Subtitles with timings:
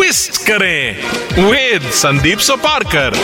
[0.00, 0.96] twist करें
[1.44, 3.14] with Sandeep Soparkar.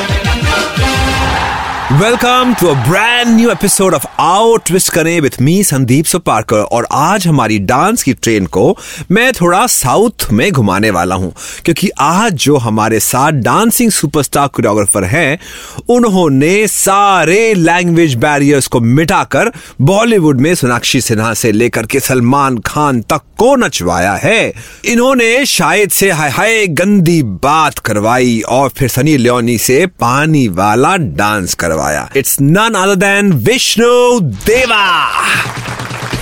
[1.92, 6.86] Welcome to a brand new episode of आओ twist करें with me Sandeep Suparkar और
[6.92, 8.76] आज हमारी डांस की ट्रेन को
[9.10, 11.32] मैं थोड़ा साउथ में घुमाने वाला हूँ,
[11.64, 15.38] क्योंकि आज जो हमारे साथ डांसिंग सुपरस्टार कोरियोग्राफर हैं,
[15.88, 23.00] उन्होंने सारे लैंग्वेज बैरियर्स को मिटाकर बॉलीवुड में सोनाक्षी सिन्हा से लेकर के सलमान खान
[23.02, 24.52] तक को नचवाया है।
[24.84, 30.96] इन्होंने शायद से हाय हाय गंदी बात करवाई और फिर सनी लियोनी से पानी वाला
[30.96, 31.74] डांस करवाया।
[32.16, 34.84] It's none other than Vishnu Deva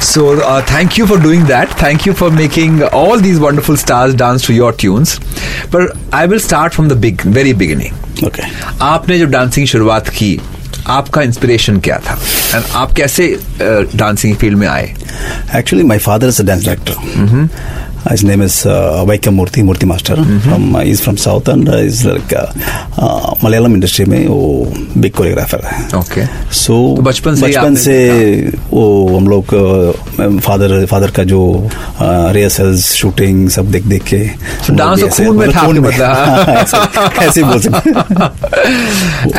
[0.07, 1.71] So, uh, thank you for doing that.
[1.83, 5.15] Thank you for making all these wonderful stars dance to your tunes.
[5.75, 7.95] But I will start from the big, very beginning.
[8.31, 8.51] Okay.
[8.89, 10.29] आपने जब dancing शुरुआत की
[10.97, 12.19] आपका inspiration क्या था
[12.55, 13.29] and आप कैसे
[13.95, 14.95] dancing field में आए
[15.61, 16.97] Actually, my father is a dance director.
[18.07, 20.15] His name is uh, Vaikam Murthy, Murthy Master.
[20.15, 20.49] Mm-hmm.
[20.49, 22.47] From uh, he's from South and uh, he's like uh,
[22.99, 24.41] uh, Malayalam industry में वो
[25.01, 25.89] big choreographer है.
[26.01, 26.27] Okay.
[26.61, 27.97] So तो बचपन से ही बचपन से
[28.71, 29.55] वो हम लोग
[30.41, 31.41] फादर फादर का जो
[32.03, 34.19] रिहर्सल्स शूटिंग सब देख देख के
[34.71, 37.91] डांस तो खून में था। मतलब। ऐसे- बोल सकते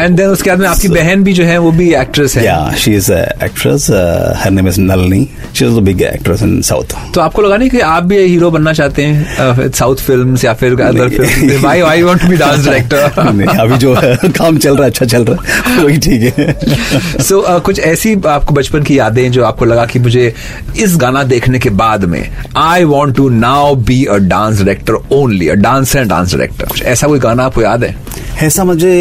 [0.02, 2.76] एंड देन उसके बाद में आपकी बहन भी जो है वो भी एक्ट्रेस है Yeah,
[2.82, 3.86] she is an actress.
[3.90, 5.22] Uh, her name is Nalini.
[5.54, 6.96] She is a big actress in South.
[7.14, 10.82] तो आपको लगा नहीं कि आप भी हीरो बनना चाहते हैं साउथ फ़िल्म या फिर
[10.82, 13.96] other film why I want to be dance director नहीं, अभी जो
[14.38, 16.54] काम चल रहा है अच्छा चल रहा है वही ठीक है।
[17.24, 20.34] सो uh, कुछ ऐसी आपको बचपन की यादें जो आपको लगा कि मुझे
[20.78, 22.22] इस गाना देखने के बाद में
[22.58, 26.82] I want to now be a dance director only a dance and dance director कुछ
[26.84, 27.96] ऐसा कोई गाना आपको याद है?
[28.44, 28.94] ऐसा मुझे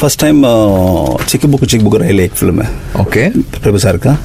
[0.00, 0.42] फ़र्स्ट टाइम
[1.28, 2.68] चिक बुक चिक बुक रहेले एक फ़िल्म है।
[3.00, 3.62] Okay okay.
[3.62, 4.16] प्रभु सर का।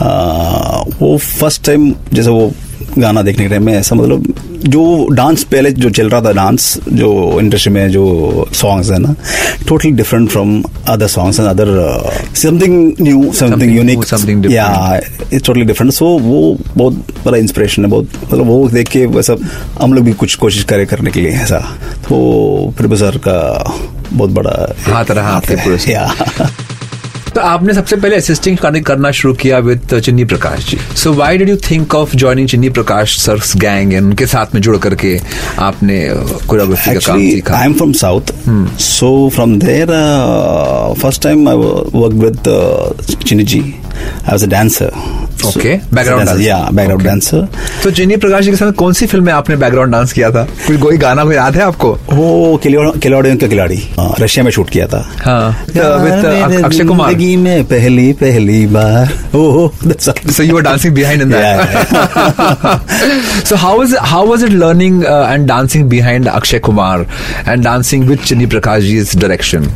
[0.00, 2.52] अ, वो फ़र्स्ट टाइम जैसे वो
[2.98, 4.34] गाना देखने के टाइम में ऐसा मतलब
[4.64, 9.14] जो डांस पहले जो चल रहा था डांस जो इंडस्ट्री में जो सॉन्ग्स है ना
[9.68, 12.00] totally different from other songs and other
[12.34, 13.98] something new something unique
[14.50, 15.00] या
[15.32, 16.94] इट्स टोटली डिफरेंट सो वो बहुत
[17.24, 19.36] बड़ा इंस्पिरेशन है बहुत मतलब वो देख के वैसा
[19.82, 21.58] हम लोग भी कुछ कोशिश करें करने के लिए ऐसा।
[22.08, 23.72] तो प्रभु सर का
[24.12, 26.14] बहुत बड़ा हाथ रहा हाथ। या
[27.34, 28.56] तो आपने सबसे पहले असिस्टिंग
[28.86, 30.78] करना शुरू किया with Chinni Prakash ji.
[31.02, 34.60] So why did you think of joining Chinni Prakash sir gang and उनके साथ में
[34.62, 35.18] जुड़ करके
[35.58, 35.98] आपने
[36.48, 37.56] कोरियोग्राफी का काम सीखा?
[37.58, 38.32] I am from south
[38.80, 39.88] so from there
[41.02, 42.42] first time I work with
[43.28, 43.74] Chinni ji Chiniji.
[44.26, 44.46] I was a
[45.42, 46.38] dancer.
[46.40, 47.08] Yeah, background Okay.
[47.10, 47.42] dancer.
[47.82, 50.44] तो चिन्नी प्रकाश जी के साथ कौन सी फ़िल्म में आपने बैकग्राउंड डांस किया था
[50.66, 54.50] कोई कोई गाना कोई याद है आपको वो खिलाड़ी खिलाड़ियों का खिलाड़ी uh, रशिया में
[54.50, 57.14] शूट किया था हाँ विद अक्षय कुमार
[57.46, 60.20] में पहली पहली बार ओह that's all.
[60.36, 62.82] So you were dancing behind in that.
[63.44, 67.06] so how was it, how was it learning uh, and dancing behind Akshay Kumar
[67.46, 69.66] and dancing with Chinni Prakash ji's direction?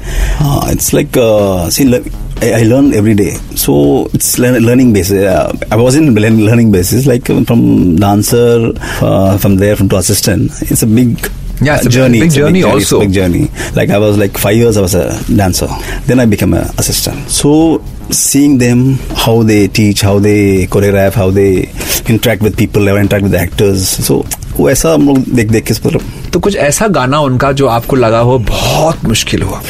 [0.41, 2.05] Uh, it's like uh, see, le-
[2.43, 5.25] I, I learn every day, so it's learn, learning basis.
[5.25, 9.89] Uh, I was in learn- learning basis, like uh, from dancer, uh, from there from
[9.91, 10.51] to assistant.
[10.63, 11.19] It's a big.
[11.63, 12.21] Yeah, it's uh, a journey.
[12.21, 13.01] big It's a journey also.
[13.01, 13.49] big journey.
[13.75, 14.77] Like I was like five years.
[14.77, 15.67] I was a dancer.
[16.07, 17.31] Then I became an assistant.
[17.31, 18.95] So seeing them,
[19.25, 21.71] how they teach, how they choreograph, how they
[22.13, 23.89] interact with people, how they interact with the actors.
[23.89, 24.27] So
[24.61, 28.19] वैसा हम लोग देख देख के मतलब तो कुछ ऐसा गाना उनका जो आपको लगा
[28.19, 29.61] हो बहुत मुश्किल हुआ।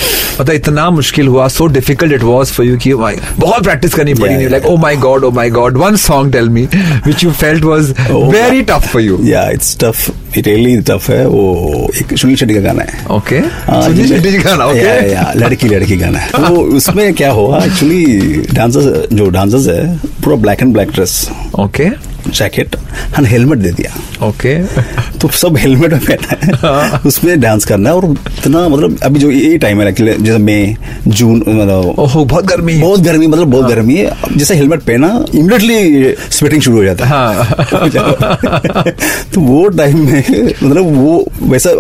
[0.40, 4.48] मतलब इतना मुश्किल हुआ so difficult it was for you कि बहुत प्रैक्टिस करनी पड़ी.
[4.48, 7.94] Like oh my god oh my god one song tell me which you felt was
[8.10, 12.60] very tough for you या इट्स टफ रियली टफ है। वो एक सुनील शेट्टी का
[12.60, 16.30] गाना है। ओके हाँ, सुनील शेट्टी का गाना या, ओके या, लड़की लड़की गाना है।
[16.30, 17.62] तो उसमें क्या हुआ?
[17.64, 18.04] एक्चुअली
[18.54, 21.28] डांसर्स जो डांसर्स है पूरा black and black dress
[21.60, 21.88] okay
[22.30, 22.76] jacket
[23.18, 24.54] and helmet दे दिया। ओके
[25.20, 29.30] तो सब हेलमेट में पहना है। उसमें डांस करना है और इतना मतलब अभी जो
[29.30, 30.76] ये टाइम है एक्चुअली जैसे मई
[31.08, 36.14] जून मतलब ओहो बहुत गर्मी बहुत गर्मी मतलब बहुत गर्मी है। जैसे हेलमेट पहना इमिडिएटली
[36.30, 38.84] स्वेटिंग शुरू हो जाता है। हाँ।
[39.34, 40.22] तो वो टाइम में
[40.62, 41.70] मतलब वो वैसा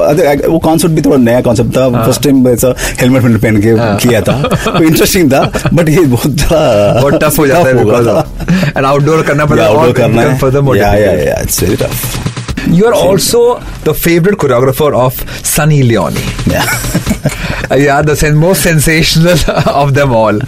[0.48, 3.74] वो कॉन्सेप्ट भी थोड़ा नया कॉन्सेप्ट था। फ़र्स्ट टाइम वैसा हेलमेट मैंने पहन के
[4.06, 5.40] किया था। तो इंटरेस्टिंग था
[5.74, 7.74] बट ये बहुत बहुत टफ हो जाता है।
[8.76, 11.27] एंड आउटडोर करना पड़ता है और करना become further है yeah yeah motivated.
[11.27, 12.29] Yeah it's very tough
[12.71, 13.39] You are also
[13.85, 15.21] the favorite choreographer of
[15.51, 16.19] Sunny Leone.
[17.71, 19.41] Uh, yeah, the sen- most sensational
[19.81, 20.39] of them all.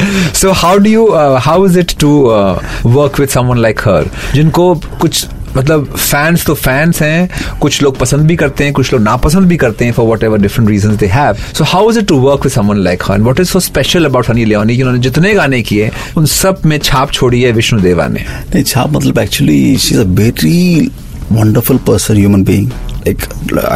[0.41, 2.61] So how do you, uh, how is it to uh,
[2.97, 4.00] work with someone like her?
[4.35, 4.67] जिनको
[5.03, 5.25] कुछ
[5.56, 9.56] मतलब fans तो fans हैं, कुछ लोग पसंद भी करते हैं, कुछ लोग नापसंद भी
[9.56, 12.52] करते हैं for whatever different reason they have so how is it to work with
[12.52, 16.26] someone like her what is so special about Honey Leone उन्होंने जितने गाने किए उन
[16.26, 20.90] सब में छाप छोड़ी है विष्णु देवा ने छाप मतलब actually she is a very
[21.32, 22.88] wonderful person human being.
[23.05, 23.23] like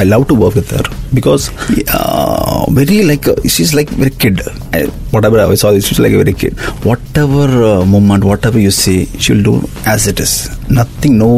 [0.02, 0.84] i love to work with her
[1.14, 1.44] because
[2.00, 4.42] uh, very like uh, she's like very kid
[4.78, 4.86] I,
[5.16, 6.54] whatever i saw she's like a very kid
[6.90, 10.34] whatever uh, moment whatever you say she'll do as it is
[10.70, 11.32] nothing no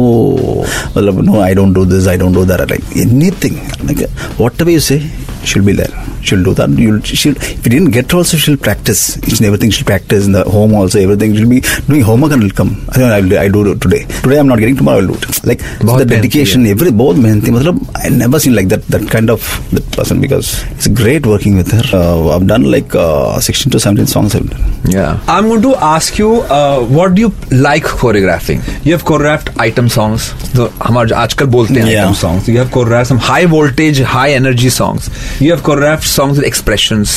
[0.94, 3.56] मतलब, no i don't do this i don't do that like anything
[3.88, 4.08] like
[4.44, 5.00] whatever you say
[5.44, 5.92] she'll be there
[6.22, 9.46] she'll do that you'll she'll if you didn't get her also she'll practice each and
[9.50, 12.72] everything she'll practice in the home also everything she'll be doing homework and will come
[12.90, 15.06] I don't know, I'll do, I do it today today I'm not getting tomorrow I'll
[15.06, 18.54] do it like so बहुत the मेहनती dedication every both मेहनती मतलब I never seen
[18.54, 19.40] like that that kind of
[19.72, 23.80] that person because it's great working with her uh, I've done like uh, 16 to
[23.80, 25.18] 17 songs I've done Yeah.
[25.28, 26.28] I'm going to ask you,
[26.58, 27.32] uh, what do you
[27.64, 28.62] like choreographing?
[28.84, 30.28] You have choreographed item songs.
[30.54, 32.04] जो हमारे जो आजकल बोलते हैं Yeah.
[32.06, 32.48] item songs.
[32.52, 35.08] You have choreographed some high voltage, high energy songs.
[35.46, 37.14] You have choreographed songs with expressions,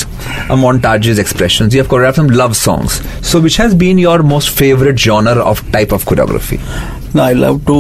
[0.50, 1.74] uh, montages, expressions.
[1.78, 3.00] You have choreographed some love songs.
[3.32, 6.60] So, which has been your most favorite genre of type of choreography?
[7.18, 7.74] no I love to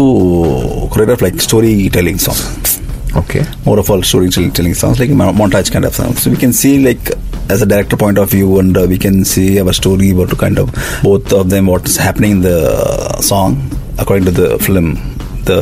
[0.95, 2.76] choreograph like storytelling songs
[3.16, 3.44] Okay.
[3.64, 7.10] more of all storytelling songs like montage kind of songs so we can see like
[7.50, 10.37] as a director point of view and uh, we can see our story about to
[10.37, 10.70] kind of
[11.02, 14.94] both of them what's happening in the song according to the film
[15.44, 15.60] the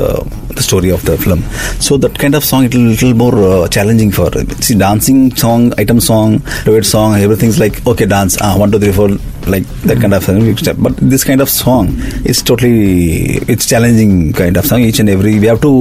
[0.58, 1.40] the story of the film
[1.86, 4.28] so that kind of song it will little more uh, challenging for
[4.66, 6.30] see dancing song item song
[6.66, 9.08] duet song everything's like okay dance ah, one two three four
[9.54, 10.76] like that kind of thing step.
[10.86, 11.86] but this kind of song
[12.32, 15.72] is totally it's challenging kind of song each and every we have to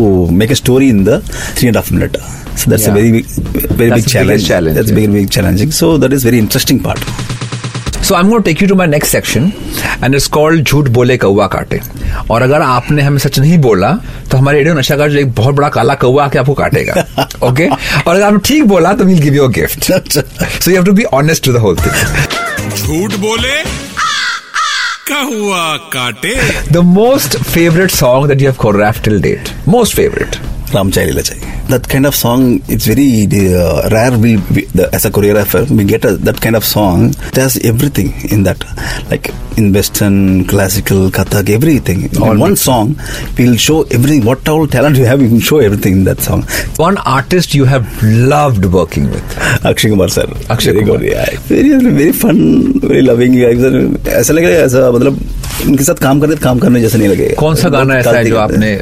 [0.42, 1.18] make a story in the
[1.58, 2.16] three and a half minute
[2.60, 2.92] so that's Yeah.
[2.92, 3.26] a very big
[3.80, 4.48] very That's big challenge.
[4.52, 4.96] challenge, that's yeah.
[5.00, 7.00] very big challenging so that is very interesting part
[8.06, 9.46] So I'm going to take you to my next section
[10.04, 11.80] and it's called झूठ बोले कौवा काटे।
[12.32, 13.92] और अगर आपने हमें सच नहीं बोला
[14.32, 17.40] तो हमारे रेडियो नशा का जो एक बहुत बड़ा काला कौआ आके आपको काटेगा। Okay
[17.50, 17.70] okay?
[18.08, 21.04] और अगर आपने ठीक बोला तो will give you gift so you have to be
[21.22, 23.62] honest to the whole thing झूठ बोले
[25.12, 26.36] कहुआ काटे।
[26.72, 30.40] The most favourite song that you have choreographed till date most favourite
[30.74, 31.55] Ramchai Lachai.
[31.68, 35.84] that kind of song it's very uh, rare we, we the, as a choreographer we
[35.84, 37.10] get a, that kind of song.
[37.10, 38.64] It has everything in that
[39.10, 42.16] like in western classical kathak everything.
[42.22, 42.96] All in one song
[43.38, 46.44] we'll show everything what all talent you have you can show everything in that song.
[46.78, 49.66] One artist you have loved working with?
[49.66, 50.28] Akshay kumar sir.
[50.50, 51.00] Akshay very kumar.
[51.00, 51.26] good, yeah.
[51.42, 55.96] very, very fun very loving as a, as a, as a, as a उनके साथ
[55.96, 58.80] काम करने काम करने जैसा नहीं लगे। कौन सा गाना ऐसा है जो आपने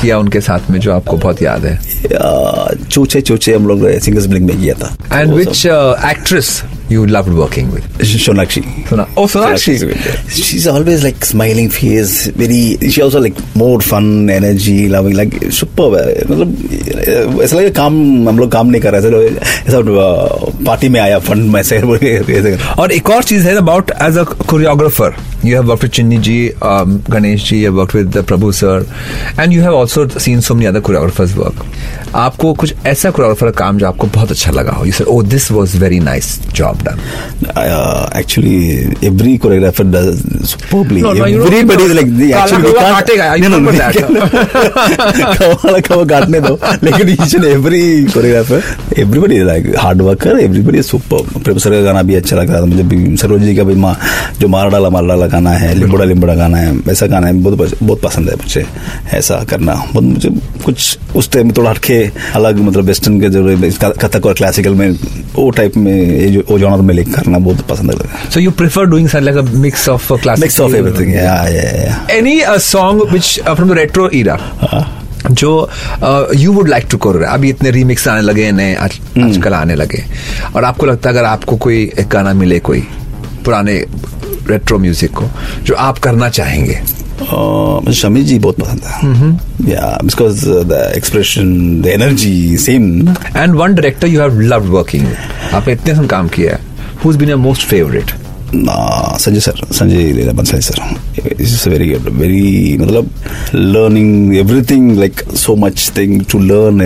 [0.00, 1.80] किया उनके साथ में जो आपको बहुत याद है?
[2.90, 6.62] चूचे चूचे हम लोग सिंगर्स ब्लिंग में किया था। And which actress
[6.92, 9.74] you loved working with सब- Sonakshi Sona- oh, Sonakshi.
[10.36, 12.60] she's always like smiling face very
[12.94, 15.88] she also like more fun energy loving like super
[16.30, 19.80] मतलब ऐसा लगे काम हम लोग काम नहीं कर रहे ऐसा
[20.66, 25.14] पार्टी में आया फन में ऐसे और एक और चीज़ है about as a choreographer
[25.46, 28.86] you have work with Chinni ji Ganesh ji work with Prabhu sir
[29.40, 31.64] and you have also seen so many other choreographers work
[32.16, 35.50] आपको कुछ ऐसा कोरियोग्राफर काम जो आपको बहुत अच्छा लगा हो you say oh this
[35.52, 37.00] was very nice job done
[37.56, 38.10] uh,
[41.28, 43.94] you काटेगा, remember that.
[45.36, 47.82] कौवा कौवा काटने दो लेकिन each and every
[48.14, 48.60] choreographer
[49.04, 52.50] everybody is like hard worker everybody is super Prem sir का गाना भी अच्छा लग
[52.50, 53.96] रहा था मुझे सरोज जी का भी माँ
[54.40, 57.78] जो मार डाला मार डाला गाना है लिम्बड़ा लिम्बड़ा गाना है वैसा गाना है बहुत
[57.82, 58.64] बहुत पसंद है मुझे
[59.14, 60.30] ऐसा करना। बहुत मुझे
[60.64, 61.98] कुछ उस टाइम में थोड़ा हटके
[62.34, 63.42] अलग मतलब वेस्टर्न के जो
[64.00, 64.90] कथक और क्लासिकल में
[65.34, 68.50] वो टाइप में ये जो वो जॉनर में लेकर करना बहुत पसंद है। So you
[68.60, 72.40] prefer doing sir like a mix of classic mix of everything या या या any
[72.64, 74.38] song which from the retro era
[75.30, 75.50] जो
[76.36, 80.04] you would like to choreograph अभी इतने रीमिक्स आने लगे नए आज, आजकल आने लगे।
[80.54, 82.86] और आपको लगता है अगर आपको कोई एक गाना मिले कोई
[83.44, 83.74] पुराने
[84.50, 85.28] रेट्रो म्यूज़िक को
[85.62, 86.80] जो आप करना चाहेंगे।
[87.16, 91.46] Uh, मुझे शमी जी बहुत पसंद है। या because the expression
[91.82, 95.06] the energy same and one director you have loved working
[95.54, 96.60] आपने इतने सन काम किया है।
[97.04, 98.10] Who is been your most favourite
[98.54, 101.40] Sanjay sir Sanjay Leela Bhansali sir.
[101.40, 103.10] Is very good very मतलब
[103.54, 106.80] learning everything like so much thing to learn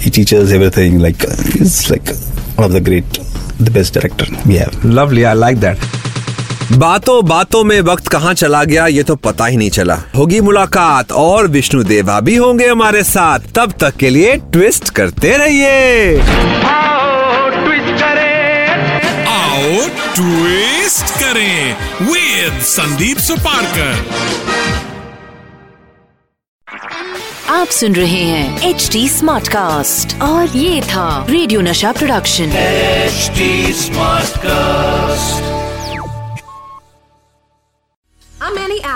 [0.00, 1.26] he teachers everything like
[1.60, 2.14] is like
[2.58, 3.18] one of the great
[3.62, 5.78] the best director we have lovely I like that
[6.78, 11.12] बातों बातों में वक्त कहाँ चला गया ये तो पता ही नहीं चला। होगी मुलाकात
[11.12, 16.20] और विष्णु देवा भी होंगे हमारे साथ। तब तक के लिए ट्विस्ट करते रहिए।
[19.24, 24.06] आओ ट्विस्ट करें। विद संदीप सुपारकर।
[27.48, 32.50] आप सुन रहे हैं एच डी स्मार्ट कास्ट और ये था radio Nasha production
[33.08, 34.32] HD smart
[35.42, 35.51] I'm